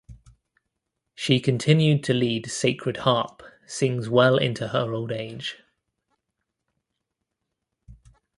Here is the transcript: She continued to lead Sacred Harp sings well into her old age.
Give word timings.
She 1.13 1.39
continued 1.39 2.03
to 2.05 2.13
lead 2.15 2.49
Sacred 2.49 2.97
Harp 2.97 3.43
sings 3.67 4.09
well 4.09 4.35
into 4.35 4.69
her 4.69 4.91
old 4.91 5.11
age. 5.11 5.59